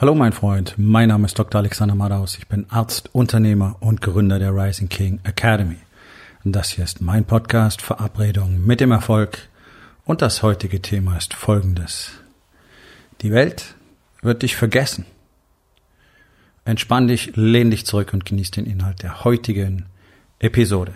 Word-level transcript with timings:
Hallo 0.00 0.14
mein 0.14 0.32
Freund, 0.32 0.74
mein 0.76 1.08
Name 1.08 1.26
ist 1.26 1.36
Dr. 1.36 1.58
Alexander 1.58 1.96
Madaus. 1.96 2.38
Ich 2.38 2.46
bin 2.46 2.66
Arzt, 2.70 3.12
Unternehmer 3.12 3.74
und 3.80 4.00
Gründer 4.00 4.38
der 4.38 4.54
Rising 4.54 4.88
King 4.88 5.18
Academy. 5.24 5.78
Das 6.44 6.70
hier 6.70 6.84
ist 6.84 7.00
mein 7.00 7.24
Podcast 7.24 7.82
Verabredung 7.82 8.64
mit 8.64 8.78
dem 8.78 8.92
Erfolg. 8.92 9.48
Und 10.04 10.22
das 10.22 10.44
heutige 10.44 10.80
Thema 10.80 11.16
ist 11.16 11.34
folgendes. 11.34 12.12
Die 13.22 13.32
Welt 13.32 13.74
wird 14.22 14.42
dich 14.42 14.54
vergessen. 14.54 15.04
Entspann 16.64 17.08
dich, 17.08 17.32
lehn 17.34 17.72
dich 17.72 17.84
zurück 17.84 18.12
und 18.12 18.24
genieß 18.24 18.52
den 18.52 18.66
Inhalt 18.66 19.02
der 19.02 19.24
heutigen 19.24 19.86
Episode. 20.38 20.94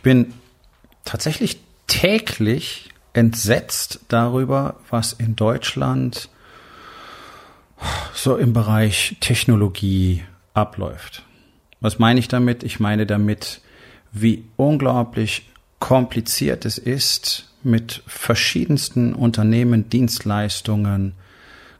Ich 0.00 0.02
bin 0.02 0.32
tatsächlich 1.04 1.60
täglich 1.86 2.88
entsetzt 3.12 4.00
darüber, 4.08 4.76
was 4.88 5.12
in 5.12 5.36
Deutschland 5.36 6.30
so 8.14 8.38
im 8.38 8.54
Bereich 8.54 9.18
Technologie 9.20 10.24
abläuft. 10.54 11.22
Was 11.82 11.98
meine 11.98 12.18
ich 12.18 12.28
damit? 12.28 12.62
Ich 12.62 12.80
meine 12.80 13.04
damit, 13.04 13.60
wie 14.10 14.46
unglaublich 14.56 15.50
kompliziert 15.80 16.64
es 16.64 16.78
ist, 16.78 17.52
mit 17.62 18.02
verschiedensten 18.06 19.12
Unternehmen, 19.12 19.90
Dienstleistungen 19.90 21.12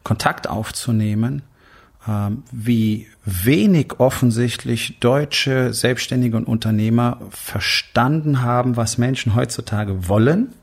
Kontakt 0.04 0.46
aufzunehmen 0.46 1.40
wie 2.06 3.06
wenig 3.24 4.00
offensichtlich 4.00 4.98
deutsche 5.00 5.74
Selbstständige 5.74 6.36
und 6.36 6.46
Unternehmer 6.46 7.20
verstanden 7.30 8.42
haben, 8.42 8.76
was 8.76 8.96
Menschen 8.96 9.34
heutzutage 9.34 10.08
wollen 10.08 10.54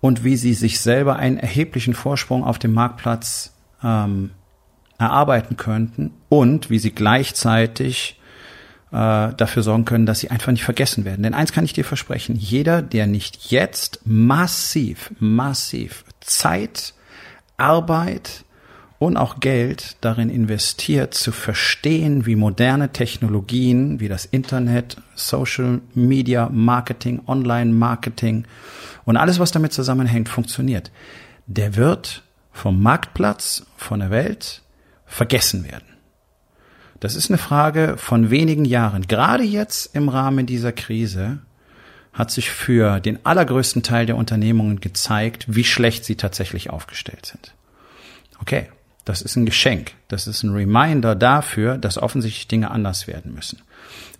und 0.00 0.22
wie 0.22 0.36
sie 0.36 0.54
sich 0.54 0.80
selber 0.80 1.16
einen 1.16 1.38
erheblichen 1.38 1.94
Vorsprung 1.94 2.44
auf 2.44 2.58
dem 2.58 2.74
Marktplatz 2.74 3.54
ähm, 3.82 4.30
erarbeiten 4.98 5.56
könnten 5.56 6.12
und 6.28 6.70
wie 6.70 6.78
sie 6.78 6.92
gleichzeitig 6.92 8.20
äh, 8.92 9.34
dafür 9.34 9.62
sorgen 9.62 9.84
können, 9.84 10.06
dass 10.06 10.20
sie 10.20 10.30
einfach 10.30 10.52
nicht 10.52 10.64
vergessen 10.64 11.04
werden. 11.04 11.22
Denn 11.22 11.34
eins 11.34 11.52
kann 11.52 11.64
ich 11.64 11.72
dir 11.72 11.84
versprechen, 11.84 12.36
jeder, 12.36 12.82
der 12.82 13.06
nicht 13.06 13.50
jetzt 13.50 14.00
massiv, 14.04 15.10
massiv 15.18 16.04
Zeit, 16.20 16.94
Arbeit, 17.56 18.44
und 18.98 19.16
auch 19.16 19.40
Geld 19.40 19.96
darin 20.00 20.30
investiert, 20.30 21.14
zu 21.14 21.32
verstehen, 21.32 22.26
wie 22.26 22.36
moderne 22.36 22.92
Technologien 22.92 24.00
wie 24.00 24.08
das 24.08 24.24
Internet, 24.24 24.96
Social 25.14 25.80
Media 25.94 26.48
Marketing, 26.50 27.20
Online 27.26 27.72
Marketing 27.72 28.46
und 29.04 29.16
alles, 29.16 29.38
was 29.38 29.52
damit 29.52 29.72
zusammenhängt, 29.72 30.28
funktioniert, 30.28 30.90
der 31.46 31.76
wird 31.76 32.22
vom 32.52 32.82
Marktplatz, 32.82 33.66
von 33.76 34.00
der 34.00 34.10
Welt 34.10 34.62
vergessen 35.04 35.64
werden. 35.64 35.86
Das 37.00 37.14
ist 37.14 37.30
eine 37.30 37.38
Frage 37.38 37.96
von 37.98 38.30
wenigen 38.30 38.64
Jahren. 38.64 39.06
Gerade 39.06 39.44
jetzt 39.44 39.94
im 39.94 40.08
Rahmen 40.08 40.46
dieser 40.46 40.72
Krise 40.72 41.38
hat 42.14 42.30
sich 42.30 42.50
für 42.50 42.98
den 43.00 43.24
allergrößten 43.26 43.82
Teil 43.82 44.06
der 44.06 44.16
Unternehmungen 44.16 44.80
gezeigt, 44.80 45.44
wie 45.48 45.64
schlecht 45.64 46.06
sie 46.06 46.16
tatsächlich 46.16 46.70
aufgestellt 46.70 47.26
sind. 47.26 47.54
Okay, 48.40 48.68
das 49.06 49.22
ist 49.22 49.36
ein 49.36 49.46
Geschenk. 49.46 49.92
Das 50.08 50.26
ist 50.26 50.42
ein 50.42 50.52
Reminder 50.52 51.14
dafür, 51.14 51.78
dass 51.78 51.96
offensichtlich 51.96 52.48
Dinge 52.48 52.72
anders 52.72 53.06
werden 53.06 53.32
müssen. 53.32 53.62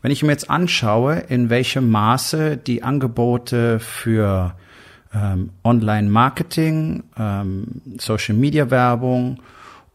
Wenn 0.01 0.13
ich 0.13 0.23
mir 0.23 0.31
jetzt 0.31 0.49
anschaue, 0.49 1.17
in 1.17 1.51
welchem 1.51 1.91
Maße 1.91 2.57
die 2.57 2.85
Angebote 2.85 3.81
für 3.81 4.55
ähm, 5.13 5.51
Online-Marketing, 5.65 7.03
ähm, 7.19 7.83
Social-Media-Werbung 7.99 9.43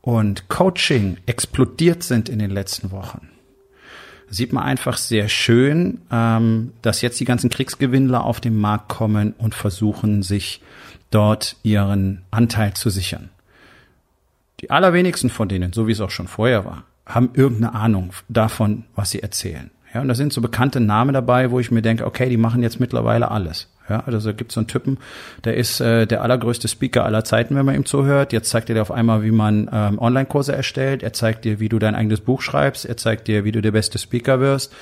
und 0.02 0.50
Coaching 0.50 1.18
explodiert 1.26 2.04
sind 2.04 2.28
in 2.28 2.40
den 2.40 2.52
letzten 2.52 2.92
Wochen, 2.92 3.30
sieht 4.30 4.52
man 4.52 4.64
einfach 4.64 4.98
sehr 4.98 5.30
schön, 5.30 6.02
ähm, 6.12 6.74
dass 6.82 7.02
jetzt 7.02 7.22
die 7.22 7.26
ganzen 7.26 7.50
Kriegsgewinnler 7.50 8.26
auf 8.26 8.42
den 8.42 8.60
Markt 8.60 8.90
kommen 8.90 9.36
und 9.38 9.56
versuchen, 9.56 10.22
sich 10.22 10.62
dort 11.12 11.56
ihren 11.64 12.24
Anteil 12.30 12.74
zu 12.74 12.90
sichern. 12.90 13.30
Die 14.62 14.70
allerwenigsten 14.70 15.30
von 15.30 15.50
denen, 15.50 15.74
so 15.74 15.88
wie 15.88 15.92
es 15.92 16.02
auch 16.02 16.12
schon 16.12 16.28
vorher 16.28 16.66
war, 16.66 16.84
haben 17.06 17.32
irgendeine 17.34 17.74
Ahnung 17.74 18.14
davon, 18.30 18.86
was 18.96 19.12
sie 19.12 19.22
erzählen. 19.22 19.72
Ja, 19.94 20.02
und 20.02 20.08
da 20.08 20.16
sind 20.16 20.32
so 20.32 20.40
bekannte 20.40 20.80
Namen 20.80 21.14
dabei, 21.14 21.52
wo 21.52 21.60
ich 21.60 21.72
mir 21.72 21.82
denke, 21.82 22.06
okay, 22.06 22.30
die 22.30 22.38
machen 22.38 22.64
jetzt 22.64 22.80
mittlerweile 22.80 23.30
alles. 23.30 23.68
Ja, 23.90 24.04
also 24.06 24.34
gibt 24.34 24.54
so 24.54 24.62
einen 24.62 24.68
Typen, 24.68 25.00
der 25.44 25.58
ist 25.58 25.82
äh, 25.82 26.06
der 26.08 26.22
allergrößte 26.22 26.70
Speaker 26.70 27.04
aller 27.04 27.26
Zeiten, 27.26 27.56
wenn 27.56 27.66
man 27.66 27.76
ihm 27.76 27.86
zuhört. 27.86 28.32
Jetzt 28.32 28.50
zeigt 28.50 28.70
er 28.70 28.76
dir 28.76 28.82
auf 28.82 28.92
einmal, 28.92 29.24
wie 29.24 29.32
man 29.32 29.70
ähm, 29.74 30.00
Online-Kurse 30.00 30.56
erstellt. 30.56 31.04
Er 31.04 31.12
zeigt 31.12 31.44
dir, 31.44 31.60
wie 31.60 31.68
du 31.68 31.78
dein 31.78 31.96
eigenes 31.96 32.22
Buch 32.22 32.42
schreibst. 32.42 32.86
Er 32.86 32.96
zeigt 32.96 33.28
dir, 33.28 33.44
wie 33.44 33.52
du 33.52 33.62
der 33.62 33.72
beste 33.72 33.98
Speaker 33.98 34.40
wirst. 34.40 34.74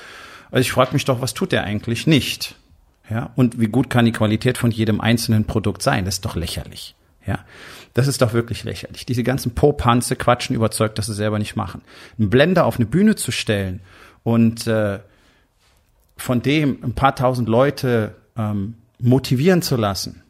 Also 0.52 0.60
ich 0.60 0.70
frage 0.70 0.92
mich 0.92 1.04
doch, 1.06 1.20
was 1.20 1.34
tut 1.34 1.52
er 1.52 1.64
eigentlich 1.64 2.06
nicht? 2.06 2.54
Ja, 3.08 3.30
und 3.34 3.58
wie 3.58 3.66
gut 3.66 3.90
kann 3.90 4.04
die 4.04 4.12
Qualität 4.12 4.58
von 4.58 4.70
jedem 4.70 5.00
einzelnen 5.00 5.44
Produkt 5.44 5.82
sein? 5.82 6.04
Das 6.04 6.16
ist 6.16 6.24
doch 6.24 6.36
lächerlich. 6.36 6.94
Ja, 7.26 7.40
das 7.94 8.06
ist 8.06 8.22
doch 8.22 8.32
wirklich 8.32 8.64
lächerlich. 8.64 9.04
Diese 9.06 9.22
ganzen 9.22 9.54
Popanze 9.54 10.16
quatschen 10.16 10.54
überzeugt, 10.54 10.98
dass 10.98 11.06
sie 11.06 11.14
selber 11.14 11.38
nicht 11.38 11.56
machen. 11.56 11.82
Einen 12.18 12.30
Blender 12.30 12.64
auf 12.64 12.76
eine 12.76 12.86
Bühne 12.86 13.16
zu 13.16 13.32
stellen 13.32 13.80
und 14.22 14.66
äh, 14.66 15.00
von 16.16 16.42
dem 16.42 16.84
ein 16.84 16.94
paar 16.94 17.16
tausend 17.16 17.48
Leute 17.48 18.14
ähm, 18.36 18.74
motivieren 18.98 19.62
zu 19.62 19.76
lassen, 19.76 20.22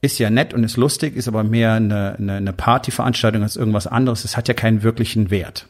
ist 0.00 0.18
ja 0.18 0.30
nett 0.30 0.54
und 0.54 0.62
ist 0.64 0.76
lustig, 0.76 1.16
ist 1.16 1.28
aber 1.28 1.42
mehr 1.42 1.74
eine, 1.74 2.16
eine, 2.18 2.34
eine 2.34 2.52
Partyveranstaltung 2.52 3.42
als 3.42 3.56
irgendwas 3.56 3.86
anderes. 3.86 4.24
Es 4.24 4.36
hat 4.36 4.48
ja 4.48 4.54
keinen 4.54 4.82
wirklichen 4.82 5.30
Wert. 5.30 5.66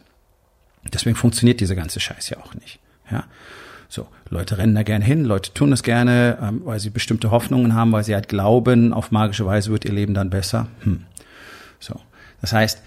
Deswegen 0.93 1.17
funktioniert 1.17 1.61
diese 1.61 1.77
ganze 1.77 2.01
Scheiß 2.01 2.31
ja 2.31 2.39
auch 2.39 2.55
nicht. 2.55 2.79
Ja. 3.11 3.25
So, 3.89 4.07
Leute 4.29 4.59
rennen 4.59 4.75
da 4.75 4.83
gerne 4.83 5.05
hin, 5.05 5.25
Leute 5.25 5.55
tun 5.55 5.71
das 5.71 5.83
gerne, 5.83 6.39
ähm, 6.43 6.61
weil 6.65 6.79
sie 6.79 6.91
bestimmte 6.91 7.31
Hoffnungen 7.31 7.75
haben, 7.75 7.93
weil 7.93 8.05
sie 8.05 8.15
halt 8.15 8.29
glauben, 8.29 8.93
auf 8.93 9.11
magische 9.11 9.47
Weise 9.47 9.71
wird 9.71 9.87
ihr 9.87 9.93
Leben 9.93 10.15
dann 10.15 10.29
besser. 10.31 10.69
Hm. 10.81 11.05
So, 11.81 11.99
das 12.43 12.53
heißt, 12.53 12.83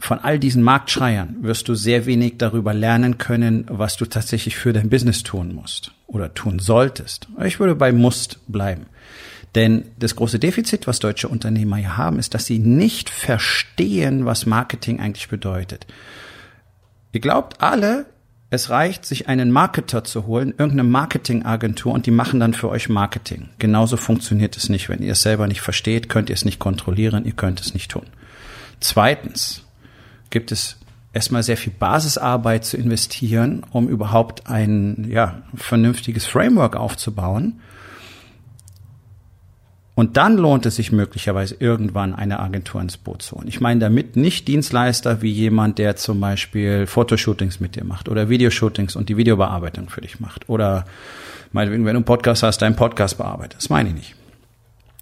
von 0.00 0.18
all 0.18 0.38
diesen 0.38 0.62
Marktschreiern 0.62 1.36
wirst 1.42 1.68
du 1.68 1.74
sehr 1.74 2.06
wenig 2.06 2.38
darüber 2.38 2.72
lernen 2.74 3.18
können, 3.18 3.66
was 3.68 3.96
du 3.96 4.06
tatsächlich 4.06 4.56
für 4.56 4.72
dein 4.72 4.88
Business 4.88 5.22
tun 5.22 5.54
musst 5.54 5.92
oder 6.06 6.34
tun 6.34 6.58
solltest. 6.58 7.28
Ich 7.44 7.60
würde 7.60 7.74
bei 7.74 7.92
musst 7.92 8.40
bleiben. 8.48 8.86
Denn 9.54 9.84
das 9.98 10.16
große 10.16 10.38
Defizit, 10.38 10.86
was 10.86 11.00
deutsche 11.00 11.28
Unternehmer 11.28 11.76
hier 11.76 11.96
haben, 11.96 12.18
ist, 12.18 12.34
dass 12.34 12.46
sie 12.46 12.58
nicht 12.58 13.10
verstehen, 13.10 14.24
was 14.24 14.46
Marketing 14.46 15.00
eigentlich 15.00 15.28
bedeutet. 15.28 15.86
Ihr 17.12 17.20
glaubt 17.20 17.60
alle, 17.60 18.06
es 18.50 18.68
reicht, 18.68 19.06
sich 19.06 19.28
einen 19.28 19.52
Marketer 19.52 20.02
zu 20.02 20.26
holen, 20.26 20.50
irgendeine 20.50 20.84
Marketingagentur 20.84 21.92
und 21.92 22.06
die 22.06 22.10
machen 22.10 22.40
dann 22.40 22.52
für 22.52 22.68
euch 22.68 22.88
Marketing. 22.88 23.48
Genauso 23.60 23.96
funktioniert 23.96 24.56
es 24.56 24.68
nicht. 24.68 24.88
Wenn 24.88 25.02
ihr 25.02 25.12
es 25.12 25.22
selber 25.22 25.46
nicht 25.46 25.60
versteht, 25.60 26.08
könnt 26.08 26.30
ihr 26.30 26.34
es 26.34 26.44
nicht 26.44 26.58
kontrollieren, 26.58 27.24
ihr 27.24 27.32
könnt 27.32 27.60
es 27.60 27.74
nicht 27.74 27.92
tun. 27.92 28.06
Zweitens 28.80 29.62
gibt 30.30 30.50
es 30.50 30.76
erstmal 31.12 31.44
sehr 31.44 31.56
viel 31.56 31.72
Basisarbeit 31.72 32.64
zu 32.64 32.76
investieren, 32.76 33.64
um 33.70 33.88
überhaupt 33.88 34.48
ein 34.48 35.06
ja, 35.08 35.42
vernünftiges 35.54 36.26
Framework 36.26 36.74
aufzubauen. 36.74 37.60
Und 40.00 40.16
dann 40.16 40.38
lohnt 40.38 40.64
es 40.64 40.76
sich 40.76 40.92
möglicherweise 40.92 41.56
irgendwann 41.58 42.14
eine 42.14 42.40
Agentur 42.40 42.80
ins 42.80 42.96
Boot 42.96 43.20
zu 43.20 43.36
holen. 43.36 43.48
Ich 43.48 43.60
meine 43.60 43.80
damit 43.80 44.16
nicht 44.16 44.48
Dienstleister 44.48 45.20
wie 45.20 45.30
jemand, 45.30 45.76
der 45.76 45.94
zum 45.96 46.20
Beispiel 46.20 46.86
Fotoshootings 46.86 47.60
mit 47.60 47.76
dir 47.76 47.84
macht 47.84 48.08
oder 48.08 48.30
Videoshootings 48.30 48.96
und 48.96 49.10
die 49.10 49.18
Videobearbeitung 49.18 49.90
für 49.90 50.00
dich 50.00 50.18
macht 50.18 50.48
oder 50.48 50.86
meinetwegen, 51.52 51.84
wenn 51.84 51.92
du 51.92 51.98
einen 51.98 52.06
Podcast 52.06 52.42
hast, 52.42 52.62
deinen 52.62 52.76
Podcast 52.76 53.18
bearbeitet. 53.18 53.58
Das 53.58 53.68
meine 53.68 53.90
ich 53.90 53.94
nicht. 53.94 54.14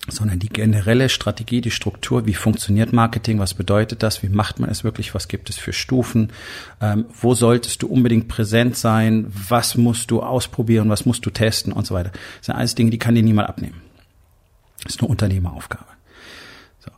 Sondern 0.08 0.40
die 0.40 0.49
generelle 0.49 1.08
Strategie, 1.08 1.61
die 1.61 1.70
Struktur, 1.70 2.26
wie 2.26 2.34
funktioniert 2.34 2.93
Marketing, 2.93 3.38
was 3.38 3.55
bedeutet 3.55 4.02
das, 4.02 4.25
wie 4.25 4.28
macht 4.28 4.58
man 4.58 4.69
es 4.69 4.82
wirklich, 4.82 5.14
was 5.14 5.28
gibt 5.28 5.49
es 5.49 5.58
für 5.58 5.73
Stufen, 5.73 6.32
ähm, 6.81 7.05
wo 7.23 7.34
solltest 7.34 7.82
du 7.82 7.87
unbedingt 7.87 8.26
präsent 8.26 8.76
sein, 8.76 9.28
was 9.49 9.76
musst 9.76 10.11
du 10.11 10.25
ausprobieren, 10.25 10.88
was 10.88 11.06
musst 11.06 11.25
du 11.25 11.31
testen 11.31 11.73
und 11.73 11.87
so 11.87 11.94
weiter. 11.94 12.11
Das 12.38 12.46
sind 12.46 12.56
alles 12.56 12.75
Dinge, 12.75 12.90
die 12.90 12.99
kann 12.99 13.14
dir 13.14 13.23
niemand 13.23 13.49
abnehmen. 13.49 13.88
Das 14.84 14.94
ist 14.94 15.00
eine 15.00 15.08
Unternehmeraufgabe. 15.08 15.86
So. 16.78 16.90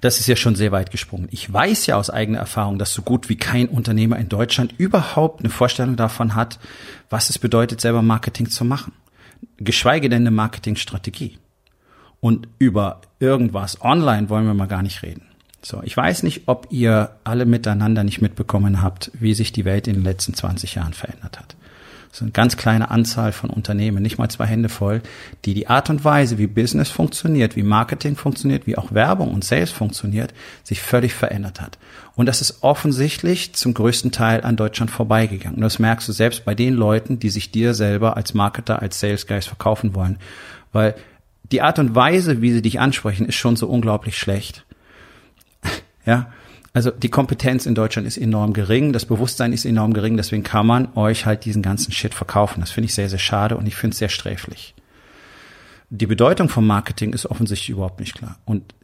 Das 0.00 0.20
ist 0.20 0.26
ja 0.26 0.36
schon 0.36 0.56
sehr 0.56 0.72
weit 0.72 0.90
gesprungen. 0.90 1.28
Ich 1.30 1.52
weiß 1.52 1.86
ja 1.86 1.96
aus 1.96 2.10
eigener 2.10 2.38
Erfahrung, 2.38 2.78
dass 2.78 2.92
so 2.92 3.02
gut 3.02 3.28
wie 3.28 3.36
kein 3.36 3.68
Unternehmer 3.68 4.18
in 4.18 4.28
Deutschland 4.28 4.74
überhaupt 4.78 5.40
eine 5.40 5.50
Vorstellung 5.50 5.96
davon 5.96 6.34
hat, 6.34 6.58
was 7.10 7.30
es 7.30 7.38
bedeutet, 7.38 7.80
selber 7.80 8.02
Marketing 8.02 8.50
zu 8.50 8.64
machen. 8.64 8.92
Geschweige 9.58 10.08
denn 10.08 10.22
eine 10.22 10.30
Marketingstrategie. 10.30 11.38
Und 12.20 12.48
über 12.58 13.02
irgendwas 13.20 13.82
online 13.82 14.30
wollen 14.30 14.46
wir 14.46 14.54
mal 14.54 14.66
gar 14.66 14.82
nicht 14.82 15.02
reden. 15.02 15.26
So, 15.60 15.82
ich 15.82 15.96
weiß 15.96 16.22
nicht, 16.24 16.42
ob 16.46 16.68
ihr 16.70 17.16
alle 17.24 17.46
miteinander 17.46 18.04
nicht 18.04 18.20
mitbekommen 18.20 18.82
habt, 18.82 19.10
wie 19.14 19.34
sich 19.34 19.52
die 19.52 19.64
Welt 19.64 19.86
in 19.86 19.94
den 19.94 20.04
letzten 20.04 20.34
20 20.34 20.74
Jahren 20.74 20.92
verändert 20.92 21.38
hat. 21.38 21.56
Ist 22.14 22.22
eine 22.22 22.30
ganz 22.30 22.56
kleine 22.56 22.92
Anzahl 22.92 23.32
von 23.32 23.50
Unternehmen, 23.50 24.00
nicht 24.00 24.18
mal 24.18 24.28
zwei 24.28 24.46
Hände 24.46 24.68
voll, 24.68 25.02
die 25.44 25.52
die 25.52 25.66
Art 25.66 25.90
und 25.90 26.04
Weise, 26.04 26.38
wie 26.38 26.46
Business 26.46 26.88
funktioniert, 26.88 27.56
wie 27.56 27.64
Marketing 27.64 28.14
funktioniert, 28.14 28.68
wie 28.68 28.78
auch 28.78 28.92
Werbung 28.92 29.34
und 29.34 29.42
Sales 29.42 29.72
funktioniert, 29.72 30.32
sich 30.62 30.80
völlig 30.80 31.12
verändert 31.12 31.60
hat. 31.60 31.76
Und 32.14 32.26
das 32.26 32.40
ist 32.40 32.62
offensichtlich 32.62 33.54
zum 33.54 33.74
größten 33.74 34.12
Teil 34.12 34.44
an 34.44 34.54
Deutschland 34.54 34.92
vorbeigegangen. 34.92 35.56
Und 35.56 35.62
das 35.62 35.80
merkst 35.80 36.06
du 36.06 36.12
selbst 36.12 36.44
bei 36.44 36.54
den 36.54 36.74
Leuten, 36.74 37.18
die 37.18 37.30
sich 37.30 37.50
dir 37.50 37.74
selber 37.74 38.16
als 38.16 38.32
Marketer, 38.32 38.80
als 38.80 39.00
Sales 39.00 39.26
Guys 39.26 39.46
verkaufen 39.46 39.96
wollen. 39.96 40.18
Weil 40.70 40.94
die 41.50 41.62
Art 41.62 41.80
und 41.80 41.96
Weise, 41.96 42.40
wie 42.40 42.52
sie 42.52 42.62
dich 42.62 42.78
ansprechen, 42.78 43.26
ist 43.26 43.34
schon 43.34 43.56
so 43.56 43.66
unglaublich 43.66 44.16
schlecht. 44.16 44.64
ja. 46.06 46.28
Also 46.74 46.90
die 46.90 47.08
Kompetenz 47.08 47.66
in 47.66 47.76
Deutschland 47.76 48.06
ist 48.06 48.18
enorm 48.18 48.52
gering, 48.52 48.92
das 48.92 49.06
Bewusstsein 49.06 49.52
ist 49.52 49.64
enorm 49.64 49.94
gering, 49.94 50.16
deswegen 50.16 50.42
kann 50.42 50.66
man 50.66 50.88
euch 50.96 51.24
halt 51.24 51.44
diesen 51.44 51.62
ganzen 51.62 51.92
Shit 51.92 52.14
verkaufen. 52.14 52.60
Das 52.60 52.72
finde 52.72 52.86
ich 52.86 52.94
sehr, 52.94 53.08
sehr 53.08 53.20
schade 53.20 53.56
und 53.56 53.66
ich 53.66 53.76
finde 53.76 53.94
es 53.94 53.98
sehr 53.98 54.08
sträflich. 54.08 54.74
Die 55.88 56.06
Bedeutung 56.06 56.48
vom 56.48 56.66
Marketing 56.66 57.12
ist 57.12 57.26
offensichtlich 57.26 57.70
überhaupt 57.70 58.00
nicht 58.00 58.16
klar. 58.16 58.38
Und 58.44 58.74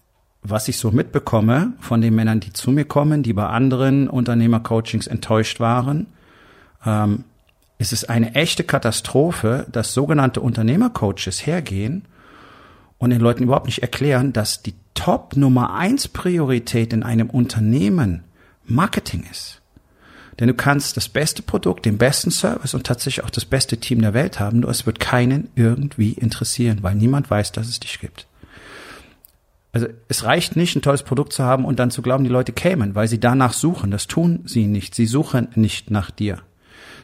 was 0.42 0.68
ich 0.68 0.78
so 0.78 0.92
mitbekomme 0.92 1.72
von 1.80 2.00
den 2.00 2.14
Männern, 2.14 2.38
die 2.38 2.52
zu 2.52 2.70
mir 2.70 2.84
kommen, 2.84 3.24
die 3.24 3.32
bei 3.32 3.46
anderen 3.46 4.08
Unternehmercoachings 4.08 5.08
enttäuscht 5.08 5.58
waren, 5.58 6.06
ähm, 6.86 7.24
ist 7.78 7.92
es 7.92 8.04
eine 8.04 8.36
echte 8.36 8.62
Katastrophe, 8.62 9.66
dass 9.72 9.94
sogenannte 9.94 10.40
Unternehmercoaches 10.40 11.44
hergehen 11.44 12.04
und 12.98 13.10
den 13.10 13.20
Leuten 13.20 13.42
überhaupt 13.42 13.66
nicht 13.66 13.82
erklären, 13.82 14.32
dass 14.32 14.62
die 14.62 14.74
Top 14.94 15.36
Nummer 15.36 15.74
eins 15.74 16.08
Priorität 16.08 16.92
in 16.92 17.02
einem 17.02 17.30
Unternehmen 17.30 18.24
Marketing 18.64 19.24
ist. 19.30 19.60
Denn 20.38 20.48
du 20.48 20.54
kannst 20.54 20.96
das 20.96 21.08
beste 21.08 21.42
Produkt, 21.42 21.84
den 21.84 21.98
besten 21.98 22.30
Service 22.30 22.74
und 22.74 22.84
tatsächlich 22.84 23.24
auch 23.24 23.30
das 23.30 23.44
beste 23.44 23.76
Team 23.76 24.00
der 24.00 24.14
Welt 24.14 24.40
haben, 24.40 24.60
nur 24.60 24.70
es 24.70 24.86
wird 24.86 24.98
keinen 24.98 25.50
irgendwie 25.54 26.12
interessieren, 26.12 26.78
weil 26.82 26.94
niemand 26.94 27.30
weiß, 27.30 27.52
dass 27.52 27.68
es 27.68 27.80
dich 27.80 28.00
gibt. 28.00 28.26
Also 29.72 29.86
es 30.08 30.24
reicht 30.24 30.56
nicht, 30.56 30.74
ein 30.74 30.82
tolles 30.82 31.02
Produkt 31.02 31.32
zu 31.32 31.44
haben 31.44 31.64
und 31.64 31.78
dann 31.78 31.90
zu 31.90 32.02
glauben, 32.02 32.24
die 32.24 32.30
Leute 32.30 32.52
kämen, 32.52 32.94
weil 32.94 33.06
sie 33.06 33.20
danach 33.20 33.52
suchen. 33.52 33.90
Das 33.90 34.06
tun 34.06 34.40
sie 34.46 34.66
nicht. 34.66 34.94
Sie 34.94 35.06
suchen 35.06 35.48
nicht 35.54 35.90
nach 35.90 36.10
dir. 36.10 36.38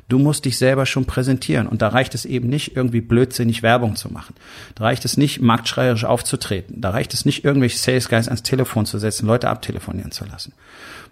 Du 0.08 0.20
musst 0.20 0.44
dich 0.44 0.56
selber 0.56 0.86
schon 0.86 1.04
präsentieren. 1.04 1.66
Und 1.66 1.82
da 1.82 1.88
reicht 1.88 2.14
es 2.14 2.24
eben 2.24 2.48
nicht, 2.48 2.76
irgendwie 2.76 3.00
blödsinnig 3.00 3.62
Werbung 3.62 3.96
zu 3.96 4.12
machen. 4.12 4.34
Da 4.76 4.84
reicht 4.84 5.04
es 5.04 5.16
nicht, 5.16 5.40
marktschreierisch 5.40 6.04
aufzutreten. 6.04 6.80
Da 6.80 6.90
reicht 6.90 7.12
es 7.12 7.24
nicht, 7.24 7.44
irgendwelche 7.44 7.78
Sales 7.78 8.08
Guys 8.08 8.28
ans 8.28 8.44
Telefon 8.44 8.86
zu 8.86 8.98
setzen, 8.98 9.26
Leute 9.26 9.48
abtelefonieren 9.48 10.12
zu 10.12 10.24
lassen. 10.24 10.52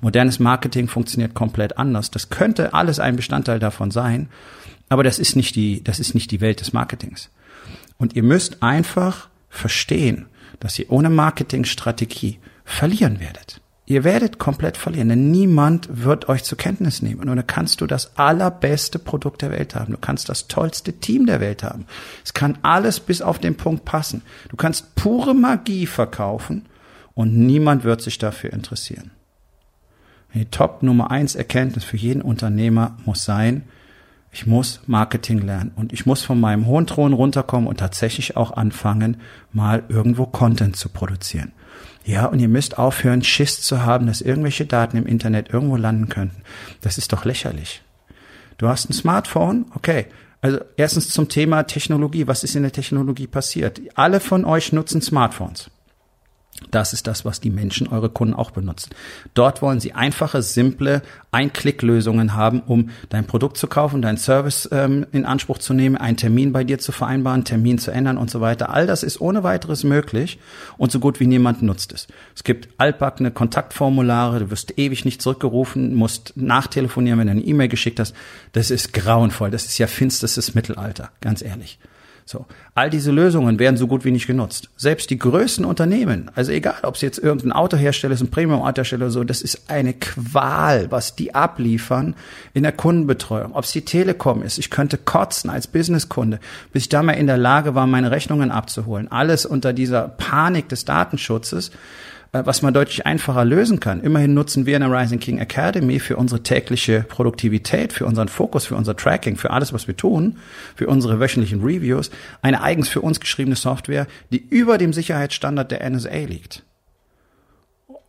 Modernes 0.00 0.38
Marketing 0.38 0.86
funktioniert 0.86 1.34
komplett 1.34 1.76
anders. 1.76 2.10
Das 2.10 2.28
könnte 2.28 2.72
alles 2.72 3.00
ein 3.00 3.16
Bestandteil 3.16 3.58
davon 3.58 3.90
sein. 3.90 4.28
Aber 4.88 5.02
das 5.02 5.18
ist 5.18 5.34
nicht 5.34 5.56
die, 5.56 5.82
das 5.82 5.98
ist 5.98 6.14
nicht 6.14 6.30
die 6.30 6.40
Welt 6.40 6.60
des 6.60 6.72
Marketings. 6.72 7.30
Und 7.98 8.14
ihr 8.14 8.22
müsst 8.22 8.62
einfach 8.62 9.28
verstehen, 9.48 10.26
dass 10.60 10.78
ihr 10.78 10.90
ohne 10.90 11.10
Marketingstrategie 11.10 12.38
verlieren 12.64 13.18
werdet. 13.18 13.60
Ihr 13.86 14.02
werdet 14.02 14.38
komplett 14.38 14.78
verlieren, 14.78 15.10
denn 15.10 15.30
niemand 15.30 15.88
wird 15.90 16.30
euch 16.30 16.42
zur 16.42 16.56
Kenntnis 16.56 17.02
nehmen. 17.02 17.20
Und 17.20 17.26
dann 17.26 17.46
kannst 17.46 17.82
du 17.82 17.86
das 17.86 18.16
allerbeste 18.16 18.98
Produkt 18.98 19.42
der 19.42 19.50
Welt 19.50 19.74
haben. 19.74 19.92
Du 19.92 19.98
kannst 19.98 20.30
das 20.30 20.48
tollste 20.48 20.94
Team 20.94 21.26
der 21.26 21.40
Welt 21.40 21.62
haben. 21.62 21.84
Es 22.24 22.32
kann 22.32 22.56
alles 22.62 22.98
bis 23.00 23.20
auf 23.20 23.38
den 23.38 23.56
Punkt 23.56 23.84
passen. 23.84 24.22
Du 24.48 24.56
kannst 24.56 24.94
pure 24.94 25.34
Magie 25.34 25.86
verkaufen 25.86 26.64
und 27.12 27.36
niemand 27.36 27.84
wird 27.84 28.00
sich 28.00 28.16
dafür 28.16 28.54
interessieren. 28.54 29.10
Die 30.32 30.46
Top 30.46 30.82
Nummer 30.82 31.10
eins 31.10 31.36
Erkenntnis 31.36 31.84
für 31.84 31.96
jeden 31.96 32.22
Unternehmer 32.22 32.96
muss 33.04 33.24
sein, 33.24 33.64
ich 34.32 34.48
muss 34.48 34.80
Marketing 34.86 35.38
lernen 35.38 35.70
und 35.76 35.92
ich 35.92 36.06
muss 36.06 36.22
von 36.22 36.40
meinem 36.40 36.66
hohen 36.66 36.88
Thron 36.88 37.12
runterkommen 37.12 37.68
und 37.68 37.78
tatsächlich 37.78 38.36
auch 38.36 38.50
anfangen, 38.50 39.18
mal 39.52 39.84
irgendwo 39.88 40.26
Content 40.26 40.74
zu 40.74 40.88
produzieren. 40.88 41.52
Ja, 42.04 42.26
und 42.26 42.38
ihr 42.38 42.48
müsst 42.48 42.78
aufhören, 42.78 43.24
Schiss 43.24 43.62
zu 43.62 43.82
haben, 43.82 44.06
dass 44.06 44.20
irgendwelche 44.20 44.66
Daten 44.66 44.96
im 44.96 45.06
Internet 45.06 45.48
irgendwo 45.50 45.76
landen 45.76 46.08
könnten. 46.08 46.42
Das 46.82 46.98
ist 46.98 47.12
doch 47.12 47.24
lächerlich. 47.24 47.82
Du 48.58 48.68
hast 48.68 48.88
ein 48.88 48.92
Smartphone, 48.92 49.66
okay. 49.74 50.06
Also 50.42 50.60
erstens 50.76 51.08
zum 51.08 51.30
Thema 51.30 51.62
Technologie. 51.62 52.26
Was 52.26 52.44
ist 52.44 52.54
in 52.54 52.62
der 52.62 52.72
Technologie 52.72 53.26
passiert? 53.26 53.80
Alle 53.94 54.20
von 54.20 54.44
euch 54.44 54.72
nutzen 54.72 55.00
Smartphones. 55.00 55.70
Das 56.70 56.92
ist 56.92 57.06
das, 57.06 57.24
was 57.24 57.40
die 57.40 57.50
Menschen, 57.50 57.88
eure 57.88 58.08
Kunden 58.08 58.34
auch 58.34 58.52
benutzen. 58.52 58.90
Dort 59.34 59.60
wollen 59.60 59.80
sie 59.80 59.92
einfache, 59.92 60.40
simple 60.40 61.02
Ein-Klick-Lösungen 61.32 62.34
haben, 62.34 62.60
um 62.60 62.90
dein 63.08 63.26
Produkt 63.26 63.56
zu 63.56 63.66
kaufen, 63.66 64.02
deinen 64.02 64.18
Service 64.18 64.68
ähm, 64.70 65.04
in 65.10 65.24
Anspruch 65.24 65.58
zu 65.58 65.74
nehmen, 65.74 65.96
einen 65.96 66.16
Termin 66.16 66.52
bei 66.52 66.62
dir 66.62 66.78
zu 66.78 66.92
vereinbaren, 66.92 67.44
Termin 67.44 67.78
zu 67.78 67.90
ändern 67.90 68.18
und 68.18 68.30
so 68.30 68.40
weiter. 68.40 68.70
All 68.70 68.86
das 68.86 69.02
ist 69.02 69.20
ohne 69.20 69.42
weiteres 69.42 69.82
möglich 69.82 70.38
und 70.78 70.92
so 70.92 71.00
gut 71.00 71.18
wie 71.18 71.26
niemand 71.26 71.62
nutzt 71.62 71.92
es. 71.92 72.06
Es 72.36 72.44
gibt 72.44 72.68
altbackene 72.78 73.32
Kontaktformulare, 73.32 74.40
du 74.40 74.50
wirst 74.50 74.78
ewig 74.78 75.04
nicht 75.04 75.22
zurückgerufen, 75.22 75.94
musst 75.94 76.34
nachtelefonieren, 76.36 77.18
wenn 77.18 77.26
du 77.26 77.32
eine 77.32 77.42
E-Mail 77.44 77.68
geschickt 77.68 77.98
hast. 77.98 78.14
Das 78.52 78.70
ist 78.70 78.92
grauenvoll. 78.92 79.50
Das 79.50 79.64
ist 79.64 79.78
ja 79.78 79.88
finsterstes 79.88 80.54
Mittelalter, 80.54 81.10
ganz 81.20 81.42
ehrlich. 81.42 81.78
So. 82.26 82.46
All 82.74 82.88
diese 82.88 83.10
Lösungen 83.10 83.58
werden 83.58 83.76
so 83.76 83.86
gut 83.86 84.04
wie 84.04 84.10
nicht 84.10 84.26
genutzt. 84.26 84.70
Selbst 84.76 85.10
die 85.10 85.18
größten 85.18 85.64
Unternehmen, 85.64 86.30
also 86.34 86.52
egal, 86.52 86.76
ob 86.82 86.94
es 86.94 87.02
jetzt 87.02 87.18
irgendein 87.18 87.52
Autohersteller 87.52 88.14
ist, 88.14 88.22
ein 88.22 88.30
Premium-Autohersteller 88.30 89.04
oder 89.04 89.10
so, 89.10 89.24
das 89.24 89.42
ist 89.42 89.64
eine 89.68 89.92
Qual, 89.92 90.90
was 90.90 91.16
die 91.16 91.34
abliefern 91.34 92.14
in 92.54 92.62
der 92.62 92.72
Kundenbetreuung. 92.72 93.54
Ob 93.54 93.64
es 93.64 93.72
die 93.72 93.84
Telekom 93.84 94.42
ist, 94.42 94.58
ich 94.58 94.70
könnte 94.70 94.96
kotzen 94.96 95.50
als 95.50 95.66
Businesskunde, 95.66 96.40
bis 96.72 96.84
ich 96.84 96.88
da 96.88 97.02
mal 97.02 97.12
in 97.12 97.26
der 97.26 97.36
Lage 97.36 97.74
war, 97.74 97.86
meine 97.86 98.10
Rechnungen 98.10 98.50
abzuholen. 98.50 99.12
Alles 99.12 99.44
unter 99.44 99.74
dieser 99.74 100.08
Panik 100.08 100.70
des 100.70 100.86
Datenschutzes. 100.86 101.72
Äh, 102.34 102.44
was 102.46 102.62
man 102.62 102.74
deutlich 102.74 103.06
einfacher 103.06 103.44
lösen 103.44 103.80
kann. 103.80 104.02
Immerhin 104.02 104.34
nutzen 104.34 104.66
wir 104.66 104.76
in 104.76 104.82
der 104.82 104.90
Rising 104.90 105.20
King 105.20 105.38
Academy 105.38 106.00
für 106.00 106.16
unsere 106.16 106.42
tägliche 106.42 107.04
Produktivität, 107.08 107.92
für 107.92 108.06
unseren 108.06 108.28
Fokus, 108.28 108.66
für 108.66 108.74
unser 108.74 108.96
Tracking, 108.96 109.36
für 109.36 109.50
alles, 109.50 109.72
was 109.72 109.86
wir 109.86 109.96
tun, 109.96 110.38
für 110.74 110.88
unsere 110.88 111.20
wöchentlichen 111.20 111.62
Reviews, 111.62 112.10
eine 112.42 112.60
eigens 112.60 112.88
für 112.88 113.00
uns 113.00 113.20
geschriebene 113.20 113.56
Software, 113.56 114.08
die 114.30 114.44
über 114.50 114.78
dem 114.78 114.92
Sicherheitsstandard 114.92 115.70
der 115.70 115.88
NSA 115.88 116.16
liegt. 116.26 116.64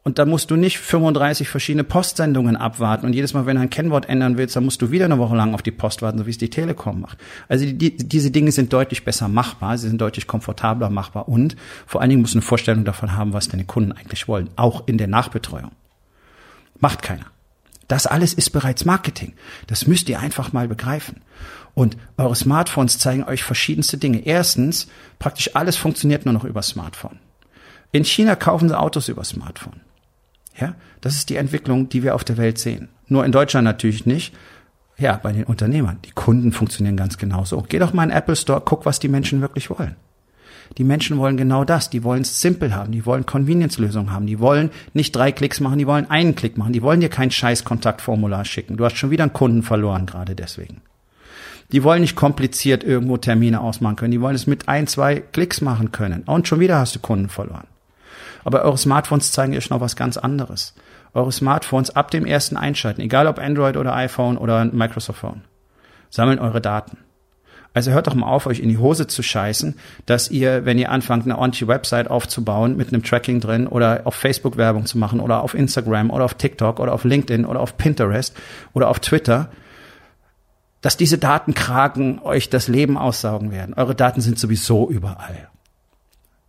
Und 0.07 0.19
da 0.19 0.25
musst 0.25 0.51
du 0.51 0.55
nicht 0.55 0.77
35 0.77 1.49
verschiedene 1.49 1.83
Postsendungen 1.83 2.55
abwarten 2.55 3.07
und 3.07 3.13
jedes 3.13 3.33
Mal, 3.33 3.47
wenn 3.47 3.55
du 3.55 3.63
ein 3.63 3.71
Kennwort 3.71 4.07
ändern 4.07 4.37
willst, 4.37 4.55
dann 4.55 4.63
musst 4.63 4.79
du 4.83 4.91
wieder 4.91 5.05
eine 5.05 5.17
Woche 5.17 5.35
lang 5.35 5.55
auf 5.55 5.63
die 5.63 5.71
Post 5.71 6.03
warten, 6.03 6.19
so 6.19 6.27
wie 6.27 6.29
es 6.29 6.38
die 6.38 6.51
Telekom 6.51 7.01
macht. 7.01 7.17
Also 7.47 7.65
die, 7.65 7.97
diese 7.97 8.29
Dinge 8.29 8.51
sind 8.51 8.71
deutlich 8.71 9.03
besser 9.03 9.27
machbar, 9.29 9.79
sie 9.79 9.88
sind 9.88 10.00
deutlich 10.00 10.27
komfortabler 10.27 10.91
machbar 10.91 11.27
und 11.27 11.55
vor 11.88 12.01
allen 12.01 12.12
Dingen 12.12 12.21
musst 12.21 12.35
du 12.35 12.38
eine 12.38 12.45
Vorstellung 12.45 12.85
davon 12.85 13.17
haben, 13.17 13.33
was 13.33 13.47
deine 13.47 13.65
Kunden 13.65 13.93
eigentlich 13.93 14.27
wollen, 14.27 14.51
auch 14.57 14.88
in 14.88 15.00
der 15.00 15.07
Nachbetreuung. 15.07 15.71
Macht 16.79 17.01
keiner. 17.01 17.25
Das 17.88 18.05
alles 18.05 18.35
ist 18.35 18.51
bereits 18.51 18.85
Marketing. 18.85 19.33
Das 19.65 19.88
müsst 19.88 20.07
ihr 20.07 20.19
einfach 20.19 20.53
mal 20.53 20.67
begreifen. 20.67 21.21
Und 21.74 21.97
eure 22.17 22.35
Smartphones 22.35 23.00
zeigen 23.00 23.24
euch 23.24 23.43
verschiedenste 23.43 23.97
Dinge. 23.97 24.19
Erstens, 24.19 24.88
praktisch 25.17 25.55
alles 25.55 25.77
funktioniert 25.77 26.25
nur 26.25 26.33
noch 26.35 26.43
über 26.43 26.62
Smartphone. 26.62 27.17
In 27.91 28.05
China 28.05 28.35
kaufen 28.35 28.69
sie 28.69 28.77
Autos 28.77 29.07
über 29.09 29.24
Smartphone. 29.24 29.81
Ja, 30.59 30.75
das 31.01 31.15
ist 31.15 31.29
die 31.29 31.35
Entwicklung, 31.35 31.89
die 31.89 32.03
wir 32.03 32.15
auf 32.15 32.24
der 32.24 32.38
Welt 32.38 32.57
sehen. 32.57 32.89
Nur 33.07 33.25
in 33.25 33.31
Deutschland 33.31 33.65
natürlich 33.65 34.05
nicht. 34.05 34.33
Ja, 34.97 35.19
bei 35.21 35.33
den 35.33 35.43
Unternehmern. 35.43 36.00
Die 36.05 36.12
Kunden 36.12 36.53
funktionieren 36.53 36.95
ganz 36.95 37.17
genauso. 37.17 37.65
Geh 37.67 37.79
doch 37.79 37.93
mal 37.93 38.03
in 38.03 38.09
den 38.09 38.17
Apple 38.17 38.35
Store, 38.35 38.62
guck, 38.63 38.85
was 38.85 39.00
die 39.00 39.09
Menschen 39.09 39.41
wirklich 39.41 39.69
wollen. 39.69 39.95
Die 40.77 40.83
Menschen 40.83 41.17
wollen 41.17 41.38
genau 41.38 41.63
das. 41.63 41.89
Die 41.89 42.03
wollen 42.03 42.21
es 42.21 42.41
simpel 42.41 42.74
haben. 42.74 42.91
Die 42.91 43.05
wollen 43.05 43.25
Convenience-Lösungen 43.25 44.12
haben. 44.12 44.25
Die 44.25 44.39
wollen 44.39 44.71
nicht 44.93 45.15
drei 45.15 45.31
Klicks 45.31 45.59
machen. 45.59 45.77
Die 45.77 45.88
wollen 45.88 46.09
einen 46.09 46.35
Klick 46.35 46.57
machen. 46.57 46.74
Die 46.74 46.81
wollen 46.81 47.01
dir 47.01 47.09
kein 47.09 47.29
scheiß 47.29 47.65
Kontaktformular 47.65 48.45
schicken. 48.45 48.77
Du 48.77 48.85
hast 48.85 48.97
schon 48.97 49.12
wieder 49.12 49.24
einen 49.24 49.33
Kunden 49.33 49.63
verloren, 49.63 50.05
gerade 50.05 50.33
deswegen. 50.33 50.81
Die 51.71 51.83
wollen 51.83 52.01
nicht 52.01 52.15
kompliziert 52.15 52.83
irgendwo 52.83 53.17
Termine 53.17 53.62
ausmachen 53.62 53.95
können. 53.95 54.12
Die 54.12 54.21
wollen 54.21 54.35
es 54.35 54.47
mit 54.47 54.67
ein, 54.67 54.88
zwei 54.88 55.19
Klicks 55.19 55.62
machen 55.62 55.91
können. 55.91 56.24
Und 56.24 56.47
schon 56.47 56.59
wieder 56.59 56.79
hast 56.79 56.95
du 56.95 57.00
Kunden 57.00 57.29
verloren. 57.29 57.67
Aber 58.43 58.63
eure 58.63 58.77
Smartphones 58.77 59.31
zeigen 59.31 59.55
euch 59.55 59.69
noch 59.69 59.81
was 59.81 59.95
ganz 59.95 60.17
anderes. 60.17 60.74
Eure 61.13 61.31
Smartphones 61.31 61.95
ab 61.95 62.12
dem 62.12 62.25
ersten 62.25 62.57
Einschalten, 62.57 63.01
egal 63.01 63.27
ob 63.27 63.39
Android 63.39 63.77
oder 63.77 63.95
iPhone 63.95 64.38
oder 64.38 64.65
Microsoft 64.65 65.19
Phone, 65.19 65.41
sammeln 66.10 66.39
eure 66.39 66.62
Daten. 66.62 66.98
Also 67.75 67.91
hört 67.91 68.07
doch 68.07 68.15
mal 68.15 68.27
auf, 68.27 68.48
euch 68.48 68.62
in 68.62 68.69
die 68.69 68.77
Hose 68.77 69.05
zu 69.05 69.22
scheißen, 69.22 69.75
dass 70.05 70.31
ihr, 70.31 70.63
wenn 70.63 70.77
ihr 70.77 70.89
anfangt, 70.89 71.25
eine 71.25 71.38
ordentliche 71.38 71.67
Website 71.67 72.10
aufzubauen 72.10 72.77
mit 72.77 72.88
einem 72.88 73.03
Tracking 73.03 73.41
drin 73.41 73.67
oder 73.67 74.01
auf 74.05 74.15
Facebook 74.15 74.55
Werbung 74.55 74.86
zu 74.86 74.98
machen 74.98 75.19
oder 75.19 75.41
auf 75.41 75.53
Instagram 75.53 76.10
oder 76.10 76.24
auf 76.24 76.36
TikTok 76.36 76.79
oder 76.79 76.93
auf 76.93 77.03
LinkedIn 77.03 77.45
oder 77.45 77.60
auf 77.60 77.75
Pinterest 77.75 78.34
oder 78.74 78.88
auf 78.88 79.01
Twitter, 79.01 79.50
dass 80.79 80.95
diese 80.95 81.17
Datenkraken 81.17 82.19
euch 82.19 82.50
das 82.50 82.69
Leben 82.69 82.98
aussaugen 82.98 83.51
werden. 83.51 83.74
Eure 83.74 83.93
Daten 83.93 84.22
sind 84.22 84.39
sowieso 84.39 84.89
überall. 84.89 85.50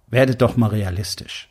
Werdet 0.07 0.43
doch 0.43 0.57
mal 0.57 0.71
realistisch. 0.71 1.49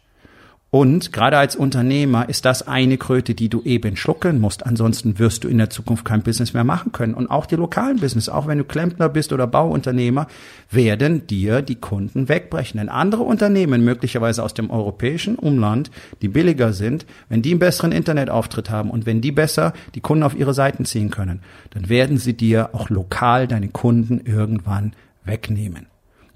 Und 0.75 1.13
gerade 1.13 1.37
als 1.37 1.55
Unternehmer 1.55 2.27
ist 2.27 2.43
das 2.43 2.67
eine 2.67 2.97
Kröte, 2.97 3.33
die 3.33 3.47
du 3.47 3.61
eben 3.61 3.95
schlucken 3.95 4.41
musst. 4.41 4.65
Ansonsten 4.65 5.19
wirst 5.19 5.45
du 5.45 5.47
in 5.47 5.57
der 5.57 5.69
Zukunft 5.69 6.03
kein 6.03 6.21
Business 6.21 6.53
mehr 6.53 6.65
machen 6.65 6.91
können. 6.91 7.13
Und 7.13 7.31
auch 7.31 7.45
die 7.45 7.55
lokalen 7.55 8.01
Business, 8.01 8.27
auch 8.27 8.45
wenn 8.45 8.57
du 8.57 8.65
Klempner 8.65 9.07
bist 9.07 9.31
oder 9.31 9.47
Bauunternehmer, 9.47 10.27
werden 10.69 11.27
dir 11.27 11.61
die 11.61 11.75
Kunden 11.77 12.27
wegbrechen. 12.27 12.77
Denn 12.77 12.89
andere 12.89 13.23
Unternehmen, 13.23 13.85
möglicherweise 13.85 14.43
aus 14.43 14.53
dem 14.53 14.69
europäischen 14.69 15.37
Umland, 15.37 15.91
die 16.21 16.27
billiger 16.27 16.73
sind, 16.73 17.05
wenn 17.29 17.41
die 17.41 17.51
einen 17.51 17.59
besseren 17.59 17.93
Internetauftritt 17.93 18.69
haben 18.69 18.89
und 18.89 19.05
wenn 19.05 19.21
die 19.21 19.31
besser 19.31 19.71
die 19.95 20.01
Kunden 20.01 20.23
auf 20.23 20.35
ihre 20.35 20.53
Seiten 20.53 20.83
ziehen 20.83 21.09
können, 21.09 21.39
dann 21.69 21.87
werden 21.87 22.17
sie 22.17 22.33
dir 22.33 22.71
auch 22.73 22.89
lokal 22.89 23.47
deine 23.47 23.69
Kunden 23.69 24.19
irgendwann 24.25 24.91
wegnehmen. 25.23 25.85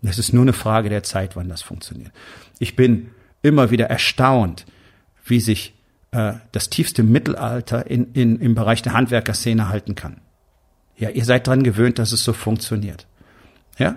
Es 0.02 0.18
ist 0.18 0.34
nur 0.34 0.44
eine 0.44 0.54
Frage 0.54 0.88
der 0.88 1.04
Zeit, 1.04 1.36
wann 1.36 1.50
das 1.50 1.62
funktioniert. 1.62 2.14
Ich 2.60 2.78
bin 2.78 3.08
immer 3.42 3.72
wieder 3.72 3.86
erstaunt, 3.86 4.66
wie 5.26 5.40
sich 5.40 5.74
äh, 6.12 6.34
das 6.52 6.70
tiefste 6.70 7.04
Mittelalter 7.04 7.90
in, 7.90 8.12
in, 8.14 8.40
im 8.40 8.56
Bereich 8.56 8.82
der 8.82 8.94
Handwerkerszene 8.94 9.70
halten 9.70 9.96
kann. 9.96 10.22
Ja, 10.98 11.10
ihr 11.10 11.24
seid 11.26 11.48
dran 11.48 11.64
gewöhnt, 11.64 12.00
dass 12.00 12.12
es 12.12 12.24
so 12.24 12.34
funktioniert. 12.34 13.08
Ja, 13.78 13.96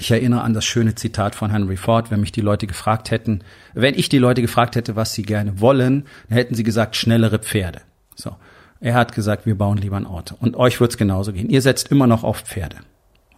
ich 0.00 0.10
erinnere 0.12 0.42
an 0.42 0.54
das 0.54 0.64
schöne 0.64 0.94
Zitat 0.94 1.34
von 1.34 1.50
Henry 1.50 1.76
Ford, 1.76 2.10
wenn 2.10 2.20
mich 2.20 2.30
die 2.30 2.40
Leute 2.40 2.68
gefragt 2.68 3.10
hätten, 3.10 3.42
wenn 3.74 3.94
ich 3.94 4.08
die 4.08 4.18
Leute 4.18 4.42
gefragt 4.42 4.76
hätte, 4.76 4.94
was 4.94 5.12
sie 5.12 5.22
gerne 5.22 5.60
wollen, 5.60 6.06
dann 6.28 6.38
hätten 6.38 6.54
sie 6.54 6.62
gesagt, 6.62 6.94
schnellere 6.94 7.40
Pferde. 7.40 7.80
So. 8.14 8.36
Er 8.80 8.94
hat 8.94 9.12
gesagt, 9.12 9.44
wir 9.44 9.56
bauen 9.56 9.78
lieber 9.78 9.96
ein 9.96 10.06
Auto. 10.06 10.36
Und 10.38 10.56
euch 10.56 10.80
wird's 10.80 10.96
genauso 10.96 11.32
gehen. 11.32 11.50
Ihr 11.50 11.62
setzt 11.62 11.90
immer 11.90 12.06
noch 12.06 12.22
auf 12.22 12.42
Pferde. 12.42 12.76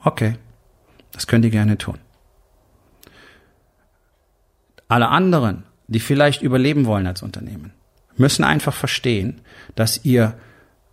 Okay. 0.04 0.34
Das 1.12 1.26
könnt 1.26 1.46
ihr 1.46 1.50
gerne 1.50 1.78
tun. 1.78 1.96
Alle 4.90 5.08
anderen, 5.08 5.62
die 5.86 6.00
vielleicht 6.00 6.42
überleben 6.42 6.84
wollen 6.84 7.06
als 7.06 7.22
Unternehmen, 7.22 7.72
müssen 8.16 8.42
einfach 8.42 8.74
verstehen, 8.74 9.40
dass 9.76 10.04
ihr 10.04 10.34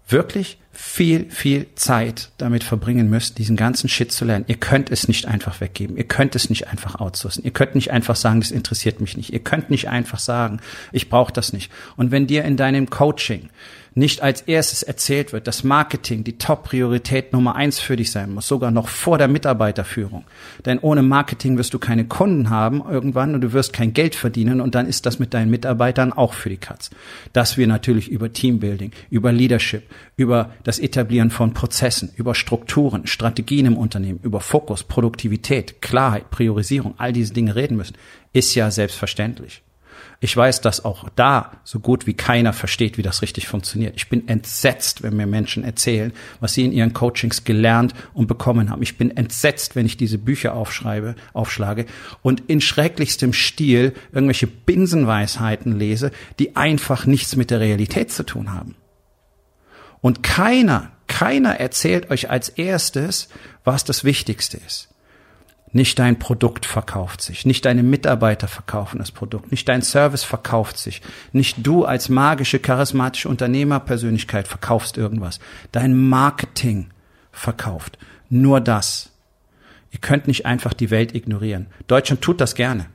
wirklich 0.08 0.60
viel, 0.79 1.31
viel 1.31 1.65
Zeit 1.74 2.29
damit 2.38 2.63
verbringen 2.63 3.10
müsst, 3.10 3.39
diesen 3.39 3.55
ganzen 3.55 3.89
Shit 3.89 4.12
zu 4.12 4.25
lernen. 4.25 4.46
Ihr 4.48 4.57
könnt 4.57 4.91
es 4.91 5.07
nicht 5.07 5.27
einfach 5.27 5.60
weggeben. 5.60 5.98
Ihr 5.98 6.03
könnt 6.03 6.36
es 6.36 6.51
nicht 6.51 6.67
einfach 6.67 7.00
outsourcen. 7.00 7.43
Ihr 7.43 7.50
könnt 7.50 7.74
nicht 7.74 7.89
einfach 7.89 8.15
sagen, 8.15 8.41
das 8.41 8.51
interessiert 8.51 9.01
mich 9.01 9.17
nicht. 9.17 9.34
Ihr 9.34 9.39
könnt 9.39 9.72
nicht 9.72 9.89
einfach 9.89 10.19
sagen, 10.19 10.60
ich 10.91 11.10
brauche 11.10 11.34
das 11.34 11.51
nicht. 11.51 11.72
Und 11.96 12.12
wenn 12.12 12.27
dir 12.27 12.46
in 12.46 12.57
deinem 12.57 12.91
Coaching 12.91 13.50
nicht 13.98 14.22
als 14.22 14.41
erstes 14.41 14.84
erzählt 14.84 15.34
wird, 15.34 15.48
dass 15.48 15.63
Marketing 15.63 16.24
die 16.24 16.38
Top-Priorität 16.38 17.34
Nummer 17.34 17.55
eins 17.55 17.79
für 17.79 17.96
dich 17.96 18.12
sein 18.12 18.31
muss, 18.31 18.48
sogar 18.48 18.69
noch 18.69 18.89
vor 18.89 19.17
der 19.17 19.27
Mitarbeiterführung. 19.27 20.24
Denn 20.65 20.77
ohne 20.77 21.01
Marketing 21.01 21.57
wirst 21.57 21.74
du 21.74 21.79
keine 21.79 22.05
Kunden 22.05 22.51
haben 22.51 22.84
irgendwann 22.88 23.34
und 23.34 23.41
du 23.41 23.53
wirst 23.53 23.74
kein 23.74 23.93
Geld 23.93 24.13
verdienen 24.13 24.62
und 24.62 24.75
dann 24.75 24.86
ist 24.86 25.07
das 25.07 25.17
mit 25.17 25.34
deinen 25.34 25.50
Mitarbeitern 25.50 26.13
auch 26.13 26.34
für 26.34 26.50
die 26.50 26.57
Katz. 26.57 26.91
Dass 27.34 27.57
wir 27.57 27.65
natürlich 27.65 28.10
über 28.10 28.31
Teambuilding, 28.31 28.91
über 29.10 29.31
Leadership, 29.31 29.84
über 30.15 30.51
das 30.68 30.80
Etablieren 30.80 31.30
von 31.30 31.54
Prozessen, 31.54 32.10
über 32.18 32.36
Strukturen, 32.36 33.08
Strategien 33.08 33.68
im 33.68 33.78
Unternehmen, 33.78 34.20
über 34.22 34.42
Fokus, 34.42 34.84
Produktivität, 34.84 35.82
Klarheit, 35.82 36.30
Priorisierung, 36.30 36.94
all 36.98 37.14
diese 37.14 37.34
Dinge 37.34 37.56
reden 37.56 37.78
müssen, 37.78 37.96
ist 38.34 38.54
ja 38.54 38.70
selbstverständlich. 38.70 39.64
Ich 40.20 40.36
weiß, 40.36 40.60
dass 40.60 40.84
auch 40.84 41.08
da 41.16 41.54
so 41.64 41.80
gut 41.80 42.06
wie 42.06 42.16
keiner 42.16 42.52
versteht, 42.52 42.98
wie 42.98 43.02
das 43.02 43.22
richtig 43.22 43.48
funktioniert. 43.48 43.96
Ich 43.96 44.10
bin 44.10 44.28
entsetzt, 44.28 45.04
wenn 45.04 45.16
mir 45.16 45.26
Menschen 45.26 45.64
erzählen, 45.64 46.12
was 46.42 46.54
sie 46.54 46.66
in 46.66 46.74
ihren 46.74 46.92
Coachings 46.92 47.46
gelernt 47.46 47.94
und 48.14 48.28
bekommen 48.28 48.70
haben. 48.70 48.84
Ich 48.84 48.98
bin 48.98 49.16
entsetzt, 49.16 49.78
wenn 49.78 49.86
ich 49.86 49.96
diese 49.96 50.18
Bücher 50.18 50.54
aufschreibe, 50.54 51.16
aufschlage 51.32 51.86
und 52.24 52.44
in 52.48 52.60
schrecklichstem 52.60 53.32
Stil 53.32 53.94
irgendwelche 54.12 54.48
Binsenweisheiten 54.48 55.80
lese, 55.80 56.12
die 56.40 56.58
einfach 56.58 57.06
nichts 57.06 57.38
mit 57.38 57.52
der 57.52 57.62
Realität 57.62 58.12
zu 58.12 58.24
tun 58.24 58.52
haben. 58.52 58.76
Und 60.01 60.24
keiner, 60.24 60.92
keiner 61.08 61.60
erzählt 61.60 62.10
euch 62.10 62.30
als 62.30 62.50
erstes, 62.50 63.30
was 63.63 63.84
das 63.84 64.04
Wichtigste 64.04 64.58
ist. 64.58 64.89
Nicht 65.74 66.00
dein 66.00 66.18
Produkt 66.18 66.66
verkauft 66.66 67.22
sich, 67.22 67.46
nicht 67.46 67.66
deine 67.66 67.84
Mitarbeiter 67.84 68.48
verkaufen 68.48 69.00
das 69.00 69.12
Produkt, 69.12 69.51
nicht 69.51 69.68
dein 69.68 69.82
Service 69.82 70.24
verkauft 70.24 70.77
sich, 70.77 71.01
nicht 71.34 71.58
du 71.66 71.84
als 71.84 72.08
magische, 72.08 72.60
charismatische 72.60 73.27
Unternehmerpersönlichkeit 73.27 74.48
verkaufst 74.48 74.98
irgendwas. 74.98 75.39
Dein 75.74 75.96
Marketing 75.96 76.89
verkauft. 77.32 77.98
Nur 78.30 78.62
das. 78.62 79.12
Ihr 79.92 80.00
könnt 80.00 80.27
nicht 80.27 80.46
einfach 80.46 80.74
die 80.74 80.89
Welt 80.89 81.13
ignorieren. 81.13 81.68
Deutschland 81.88 82.22
tut 82.22 82.39
das 82.42 82.56
gerne. 82.56 82.88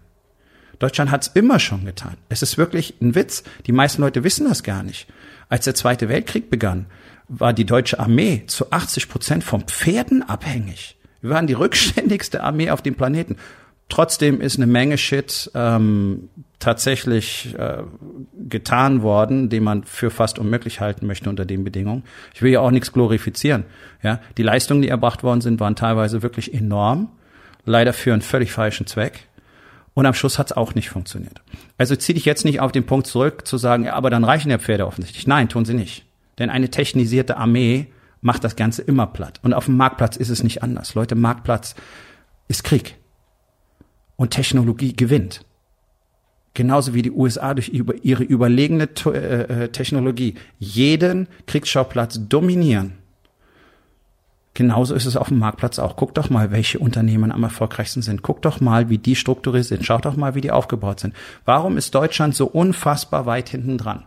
Deutschland 0.83 1.11
hat 1.13 1.23
es 1.23 1.29
immer 1.29 1.61
schon 1.61 1.85
getan. 1.85 2.17
Es 2.29 2.43
ist 2.43 2.59
wirklich 2.59 2.95
ein 3.01 3.15
Witz. 3.15 3.45
Die 3.67 3.73
meisten 3.73 4.03
Leute 4.03 4.25
wissen 4.25 4.49
das 4.49 4.63
gar 4.63 4.83
nicht. 4.83 5.07
Als 5.49 5.65
der 5.65 5.77
Zweite 5.77 6.09
Weltkrieg 6.09 6.51
begann, 6.51 6.87
war 7.29 7.53
die 7.53 7.65
deutsche 7.65 8.01
Armee 8.01 8.45
zu 8.47 8.73
80 8.73 9.09
Prozent 9.09 9.45
vom 9.45 9.63
Pferden 9.63 10.23
abhängig. 10.23 10.97
Wir 11.21 11.31
waren 11.31 11.47
die 11.47 11.53
rückständigste 11.55 12.43
Armee 12.43 12.71
auf 12.71 12.83
dem 12.83 12.97
Planeten. 12.97 13.37
Trotzdem 13.89 14.41
ist 14.41 14.57
eine 14.57 14.67
Menge 14.67 14.99
Shit 14.99 15.51
ähm, 15.55 16.31
tatsächlich 16.59 17.55
äh, 17.59 17.83
getan 18.49 19.03
worden, 19.03 19.51
den 19.51 19.63
man 19.63 19.85
für 19.85 20.11
fast 20.11 20.39
unmöglich 20.39 20.81
halten 20.81 21.07
möchte 21.07 21.29
unter 21.29 21.45
den 21.45 21.63
Bedingungen. 21.63 22.03
Ich 22.35 22.43
will 22.43 22.51
ja 22.51 22.61
auch 22.61 22.71
nichts 22.71 22.93
glorifizieren. 22.93 23.65
Ja, 24.03 24.21
die 24.37 24.43
Leistungen, 24.43 24.83
die 24.83 24.89
erbracht 24.89 25.23
worden 25.23 25.43
sind, 25.43 25.61
waren 25.61 25.77
teilweise 25.77 26.23
wirklich 26.23 26.55
enorm, 26.55 27.09
leider 27.67 27.93
für 27.93 28.13
einen 28.13 28.23
völlig 28.23 28.51
falschen 28.51 28.87
Zweck. 28.87 29.29
Und 29.95 30.07
am 30.07 30.15
Schluss 30.15 30.39
hat 30.39 30.51
es 30.51 30.57
auch 30.57 30.75
nicht 30.75 30.89
funktioniert. 30.89 31.43
Also 31.77 31.95
zieh 31.97 32.15
dich 32.15 32.25
jetzt 32.25 32.45
nicht 32.45 32.61
auf 32.61 32.73
den 32.73 32.87
Punkt 32.87 33.07
zurück, 33.07 33.47
zu 33.47 33.59
sagen, 33.59 33.85
ja, 33.85 33.93
aber 33.93 34.09
dann 34.11 34.25
reichen 34.25 34.51
ja 34.51 34.59
Pferde 34.59 34.87
offensichtlich. 34.87 35.27
Nein, 35.27 35.49
tun 35.49 35.65
sie 35.65 35.75
nicht. 35.75 36.07
Denn 36.39 36.49
eine 36.49 36.71
technisierte 36.71 37.37
Armee 37.37 37.89
macht 38.23 38.45
das 38.45 38.57
Ganze 38.57 38.83
immer 38.83 39.07
platt. 39.07 39.41
Und 39.43 39.53
auf 39.53 39.67
dem 39.67 39.77
Marktplatz 39.77 40.17
ist 40.17 40.31
es 40.31 40.43
nicht 40.43 40.63
anders. 40.63 40.95
Leute, 40.95 41.15
Marktplatz 41.15 41.75
ist 42.49 42.65
Krieg. 42.65 42.97
Und 44.17 44.31
Technologie 44.31 44.95
gewinnt. 44.95 45.45
Genauso 46.55 46.95
wie 46.95 47.03
die 47.03 47.11
USA 47.11 47.55
durch 47.55 47.71
ihre 47.71 48.23
überlegene 48.23 48.89
äh, 49.07 49.65
äh, 49.65 49.69
Technologie 49.69 50.35
jeden 50.59 51.29
Kriegsschauplatz 51.47 52.21
dominieren. 52.29 52.99
Genauso 54.55 54.95
ist 54.95 55.07
es 55.07 55.17
auf 55.17 55.29
dem 55.29 55.39
Marktplatz 55.39 55.79
auch. 55.79 55.97
Guck 55.97 56.15
doch 56.15 56.29
mal, 56.29 56.51
welche 56.51 56.79
Unternehmen 56.79 57.33
am 57.33 57.43
erfolgreichsten 57.43 58.03
sind. 58.03 58.23
Guck 58.23 58.43
doch 58.43 58.61
mal, 58.61 58.91
wie 58.91 58.99
die 58.99 59.17
strukturiert 59.17 59.65
sind. 59.65 59.85
Schaut 59.85 60.05
doch 60.05 60.17
mal, 60.17 60.35
wie 60.35 60.43
die 60.43 60.51
aufgebaut 60.51 61.01
sind. 61.01 61.15
Warum 61.47 61.79
ist 61.79 61.95
Deutschland 61.95 62.35
so 62.35 62.47
unfassbar 62.47 63.25
weit 63.25 63.49
hinten 63.49 63.79
dran? 63.79 64.05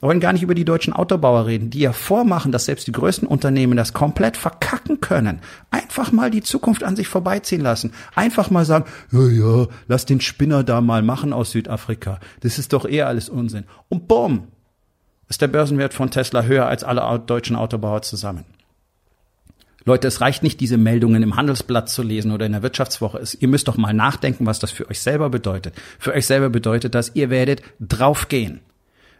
Wir 0.00 0.08
wollen 0.08 0.20
gar 0.20 0.32
nicht 0.32 0.42
über 0.42 0.54
die 0.54 0.64
deutschen 0.64 0.94
Autobauer 0.94 1.46
reden, 1.46 1.68
die 1.68 1.80
ja 1.80 1.92
vormachen, 1.92 2.52
dass 2.52 2.64
selbst 2.64 2.86
die 2.86 2.92
größten 2.92 3.28
Unternehmen 3.28 3.76
das 3.76 3.92
komplett 3.92 4.38
verkacken 4.38 5.00
können. 5.00 5.40
Einfach 5.70 6.10
mal 6.10 6.30
die 6.30 6.42
Zukunft 6.42 6.84
an 6.84 6.96
sich 6.96 7.06
vorbeiziehen 7.06 7.60
lassen. 7.60 7.92
Einfach 8.14 8.48
mal 8.48 8.64
sagen, 8.64 8.86
ja, 9.12 9.28
ja, 9.28 9.66
lass 9.88 10.06
den 10.06 10.22
Spinner 10.22 10.64
da 10.64 10.80
mal 10.80 11.02
machen 11.02 11.34
aus 11.34 11.50
Südafrika. 11.50 12.18
Das 12.40 12.58
ist 12.58 12.72
doch 12.72 12.86
eher 12.86 13.08
alles 13.08 13.28
Unsinn. 13.28 13.64
Und 13.90 14.08
bumm, 14.08 14.48
ist 15.28 15.42
der 15.42 15.48
Börsenwert 15.48 15.92
von 15.92 16.10
Tesla 16.10 16.44
höher 16.44 16.66
als 16.66 16.82
alle 16.82 17.18
deutschen 17.18 17.56
Autobauer 17.56 18.00
zusammen. 18.00 18.44
Leute, 19.84 20.08
es 20.08 20.20
reicht 20.20 20.42
nicht, 20.42 20.60
diese 20.60 20.76
Meldungen 20.76 21.22
im 21.22 21.36
Handelsblatt 21.36 21.88
zu 21.88 22.02
lesen 22.02 22.32
oder 22.32 22.46
in 22.46 22.52
der 22.52 22.62
Wirtschaftswoche. 22.62 23.22
Ihr 23.38 23.48
müsst 23.48 23.68
doch 23.68 23.76
mal 23.76 23.94
nachdenken, 23.94 24.46
was 24.46 24.58
das 24.58 24.70
für 24.70 24.88
euch 24.88 25.00
selber 25.00 25.30
bedeutet. 25.30 25.74
Für 25.98 26.12
euch 26.12 26.26
selber 26.26 26.50
bedeutet 26.50 26.94
das, 26.94 27.12
ihr 27.14 27.30
werdet 27.30 27.62
draufgehen 27.80 28.60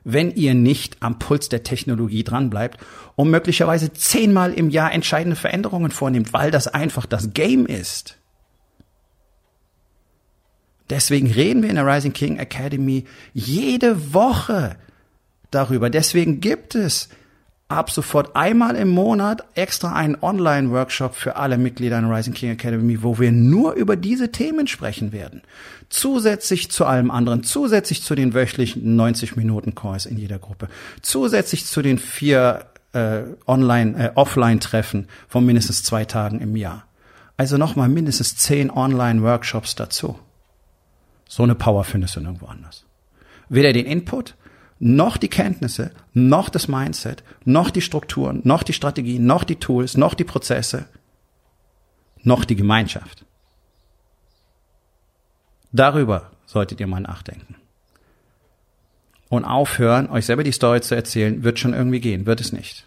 wenn 0.04 0.30
ihr 0.30 0.54
nicht 0.54 0.96
am 1.00 1.18
Puls 1.18 1.48
der 1.48 1.62
Technologie 1.62 2.24
dranbleibt 2.24 2.80
und 3.16 3.30
möglicherweise 3.30 3.92
zehnmal 3.92 4.52
im 4.52 4.70
Jahr 4.70 4.92
entscheidende 4.92 5.36
Veränderungen 5.36 5.90
vornimmt, 5.90 6.32
weil 6.32 6.50
das 6.50 6.68
einfach 6.68 7.06
das 7.06 7.32
Game 7.34 7.66
ist. 7.66 8.16
Deswegen 10.88 11.30
reden 11.30 11.62
wir 11.62 11.70
in 11.70 11.76
der 11.76 11.86
Rising 11.86 12.12
King 12.12 12.38
Academy 12.38 13.04
jede 13.32 14.12
Woche 14.12 14.76
darüber. 15.50 15.88
Deswegen 15.88 16.40
gibt 16.40 16.74
es 16.74 17.08
ab 17.70 17.90
sofort 17.90 18.34
einmal 18.34 18.74
im 18.74 18.88
Monat 18.88 19.44
extra 19.54 19.92
einen 19.92 20.16
Online-Workshop 20.20 21.14
für 21.14 21.36
alle 21.36 21.56
Mitglieder 21.56 22.00
der 22.00 22.10
Rising 22.10 22.34
King 22.34 22.50
Academy, 22.50 23.02
wo 23.02 23.18
wir 23.18 23.30
nur 23.30 23.74
über 23.74 23.96
diese 23.96 24.32
Themen 24.32 24.66
sprechen 24.66 25.12
werden. 25.12 25.42
Zusätzlich 25.88 26.70
zu 26.70 26.84
allem 26.84 27.10
anderen, 27.10 27.44
zusätzlich 27.44 28.02
zu 28.02 28.14
den 28.14 28.34
wöchentlichen 28.34 28.96
90 28.96 29.36
Minuten 29.36 29.74
Calls 29.74 30.06
in 30.06 30.18
jeder 30.18 30.38
Gruppe, 30.38 30.68
zusätzlich 31.00 31.64
zu 31.66 31.80
den 31.80 31.98
vier 31.98 32.66
äh, 32.92 33.22
Online, 33.46 34.06
äh, 34.06 34.10
Offline-Treffen 34.14 35.06
von 35.28 35.46
mindestens 35.46 35.84
zwei 35.84 36.04
Tagen 36.04 36.40
im 36.40 36.56
Jahr. 36.56 36.84
Also 37.36 37.56
nochmal 37.56 37.88
mindestens 37.88 38.36
zehn 38.36 38.70
Online-Workshops 38.70 39.76
dazu. 39.76 40.18
So 41.28 41.44
eine 41.44 41.54
Power 41.54 41.84
findest 41.84 42.16
du 42.16 42.20
nirgendwo 42.20 42.46
anders. 42.46 42.84
Weder 43.48 43.72
den 43.72 43.86
Input, 43.86 44.34
noch 44.80 45.18
die 45.18 45.28
Kenntnisse, 45.28 45.92
noch 46.14 46.48
das 46.48 46.66
Mindset, 46.66 47.22
noch 47.44 47.70
die 47.70 47.82
Strukturen, 47.82 48.40
noch 48.44 48.62
die 48.62 48.72
Strategien, 48.72 49.26
noch 49.26 49.44
die 49.44 49.56
Tools, 49.56 49.96
noch 49.96 50.14
die 50.14 50.24
Prozesse, 50.24 50.86
noch 52.22 52.44
die 52.44 52.56
Gemeinschaft. 52.56 53.24
Darüber 55.70 56.30
solltet 56.46 56.80
ihr 56.80 56.86
mal 56.88 57.00
nachdenken. 57.00 57.54
und 59.28 59.44
aufhören, 59.44 60.10
euch 60.10 60.26
selber 60.26 60.42
die 60.42 60.50
Story 60.50 60.80
zu 60.80 60.96
erzählen, 60.96 61.44
wird 61.44 61.60
schon 61.60 61.72
irgendwie 61.72 62.00
gehen, 62.00 62.26
wird 62.26 62.40
es 62.40 62.50
nicht. 62.50 62.84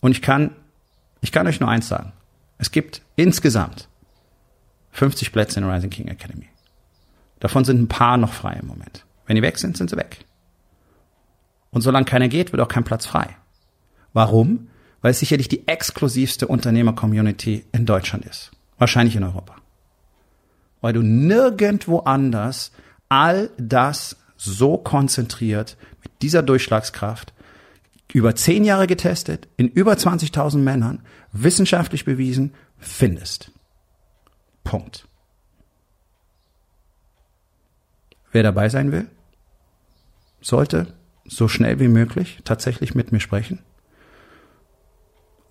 Und 0.00 0.12
ich 0.12 0.22
kann, 0.22 0.54
ich 1.20 1.32
kann 1.32 1.48
euch 1.48 1.58
nur 1.58 1.68
eins 1.68 1.88
sagen. 1.88 2.12
Es 2.58 2.70
gibt 2.70 3.02
insgesamt 3.16 3.88
50 4.92 5.32
Plätze 5.32 5.58
in 5.58 5.66
der 5.66 5.74
Rising 5.74 5.90
King 5.90 6.06
Academy. 6.06 6.51
Davon 7.42 7.64
sind 7.64 7.82
ein 7.82 7.88
paar 7.88 8.18
noch 8.18 8.32
frei 8.32 8.56
im 8.62 8.68
Moment. 8.68 9.04
Wenn 9.26 9.34
die 9.34 9.42
weg 9.42 9.58
sind, 9.58 9.76
sind 9.76 9.90
sie 9.90 9.96
weg. 9.96 10.24
Und 11.70 11.80
solange 11.80 12.04
keiner 12.04 12.28
geht, 12.28 12.52
wird 12.52 12.62
auch 12.62 12.68
kein 12.68 12.84
Platz 12.84 13.04
frei. 13.04 13.36
Warum? 14.12 14.68
Weil 15.00 15.10
es 15.10 15.18
sicherlich 15.18 15.48
die 15.48 15.66
exklusivste 15.66 16.46
Unternehmer-Community 16.46 17.64
in 17.72 17.84
Deutschland 17.84 18.24
ist. 18.26 18.52
Wahrscheinlich 18.78 19.16
in 19.16 19.24
Europa. 19.24 19.56
Weil 20.80 20.92
du 20.92 21.02
nirgendwo 21.02 21.98
anders 21.98 22.70
all 23.08 23.50
das 23.58 24.18
so 24.36 24.78
konzentriert, 24.78 25.76
mit 26.00 26.12
dieser 26.22 26.44
Durchschlagskraft, 26.44 27.32
über 28.12 28.36
zehn 28.36 28.62
Jahre 28.62 28.86
getestet, 28.86 29.48
in 29.56 29.66
über 29.66 29.94
20.000 29.94 30.58
Männern, 30.58 31.02
wissenschaftlich 31.32 32.04
bewiesen, 32.04 32.54
findest. 32.78 33.50
Punkt. 34.62 35.08
Wer 38.32 38.42
dabei 38.42 38.68
sein 38.68 38.92
will, 38.92 39.06
sollte 40.40 40.94
so 41.24 41.48
schnell 41.48 41.78
wie 41.78 41.88
möglich 41.88 42.40
tatsächlich 42.44 42.94
mit 42.94 43.12
mir 43.12 43.20
sprechen. 43.20 43.60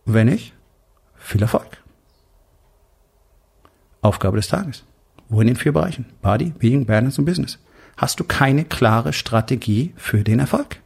Wenn 0.06 0.28
nicht, 0.28 0.54
viel 1.16 1.42
Erfolg. 1.42 1.78
Aufgabe 4.02 4.38
des 4.38 4.48
Tages. 4.48 4.84
Wo 5.30 5.40
in 5.42 5.48
den 5.48 5.56
vier 5.56 5.72
Bereichen? 5.72 6.06
Body, 6.22 6.50
Being, 6.50 6.86
Balance 6.86 7.22
und 7.22 7.26
Business. 7.26 7.60
Hast 7.96 8.20
du 8.20 8.24
keine 8.24 8.66
klare 8.66 9.14
Strategie 9.14 9.94
für 9.96 10.24
den 10.24 10.40
Erfolg? 10.40 10.82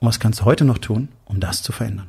Und 0.00 0.08
was 0.08 0.18
kannst 0.18 0.40
du 0.40 0.44
heute 0.44 0.64
noch 0.64 0.78
tun, 0.78 1.08
um 1.24 1.40
das 1.40 1.62
zu 1.62 1.72
verändern? 1.72 2.08